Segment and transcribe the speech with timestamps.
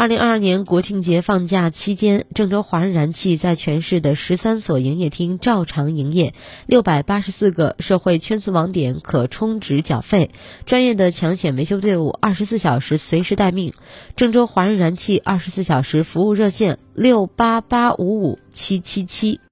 [0.00, 6.32] 二零二二年国庆节放假期间郑州华润燃气在全市的十三所营业厅照常营业
[6.64, 10.30] 六百八十四个社会圈子网点可充值缴费。
[10.64, 13.74] 专业的抢险维修队伍二十四小时随时待命。
[14.16, 19.40] 郑州华润燃气二十四小时服务热线六八八五五七七七。